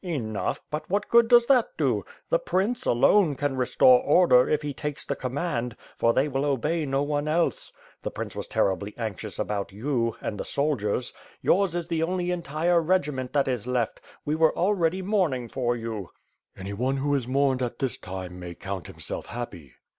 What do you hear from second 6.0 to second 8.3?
they will obey no one else. The